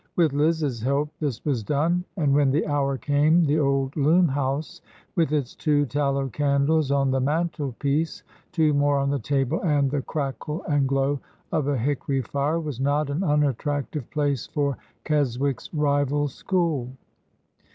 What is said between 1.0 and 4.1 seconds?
this was done, and when the hour came the old